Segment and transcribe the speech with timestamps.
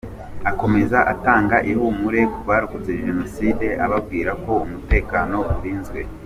[0.51, 5.99] Akomeza atanga ihumure ku barokotse Jenoside ababwira ko umutekano urinzwe.